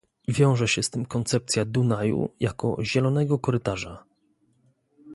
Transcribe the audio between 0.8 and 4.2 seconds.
z tym koncepcja Dunaju jako zielonego korytarza